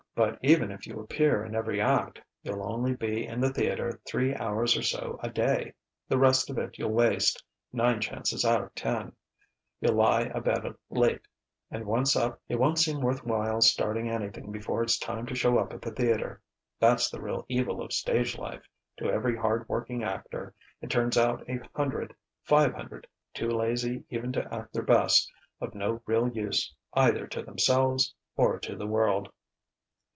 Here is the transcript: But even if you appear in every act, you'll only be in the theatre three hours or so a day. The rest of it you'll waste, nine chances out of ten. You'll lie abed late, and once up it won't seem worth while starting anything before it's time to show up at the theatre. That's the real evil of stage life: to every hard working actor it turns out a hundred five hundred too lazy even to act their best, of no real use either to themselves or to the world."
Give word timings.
But 0.13 0.37
even 0.43 0.71
if 0.71 0.85
you 0.85 0.99
appear 0.99 1.43
in 1.45 1.55
every 1.55 1.79
act, 1.79 2.21
you'll 2.43 2.69
only 2.69 2.93
be 2.93 3.25
in 3.25 3.39
the 3.39 3.51
theatre 3.51 4.01
three 4.05 4.35
hours 4.35 4.75
or 4.77 4.81
so 4.83 5.17
a 5.23 5.29
day. 5.29 5.73
The 6.09 6.17
rest 6.17 6.49
of 6.49 6.57
it 6.57 6.77
you'll 6.77 6.91
waste, 6.91 7.41
nine 7.71 8.01
chances 8.01 8.43
out 8.43 8.61
of 8.61 8.75
ten. 8.75 9.13
You'll 9.79 9.95
lie 9.95 10.23
abed 10.23 10.75
late, 10.89 11.21
and 11.71 11.85
once 11.85 12.17
up 12.17 12.41
it 12.49 12.57
won't 12.59 12.77
seem 12.77 12.99
worth 12.99 13.23
while 13.25 13.61
starting 13.61 14.09
anything 14.09 14.51
before 14.51 14.83
it's 14.83 14.99
time 14.99 15.25
to 15.27 15.33
show 15.33 15.57
up 15.57 15.71
at 15.71 15.81
the 15.81 15.91
theatre. 15.91 16.41
That's 16.77 17.09
the 17.09 17.21
real 17.21 17.45
evil 17.47 17.81
of 17.81 17.93
stage 17.93 18.37
life: 18.37 18.67
to 18.97 19.09
every 19.09 19.37
hard 19.37 19.67
working 19.69 20.03
actor 20.03 20.53
it 20.81 20.89
turns 20.91 21.17
out 21.17 21.49
a 21.49 21.61
hundred 21.73 22.13
five 22.43 22.73
hundred 22.73 23.07
too 23.33 23.49
lazy 23.49 24.03
even 24.09 24.33
to 24.33 24.53
act 24.53 24.73
their 24.73 24.83
best, 24.83 25.31
of 25.61 25.73
no 25.73 26.01
real 26.05 26.27
use 26.27 26.75
either 26.93 27.25
to 27.27 27.41
themselves 27.43 28.13
or 28.35 28.59
to 28.59 28.75
the 28.75 28.85
world." 28.87 29.31